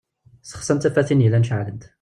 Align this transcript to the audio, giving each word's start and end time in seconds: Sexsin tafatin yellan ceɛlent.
Sexsin 0.49 0.79
tafatin 0.81 1.21
yellan 1.23 1.45
ceɛlent. 1.47 1.83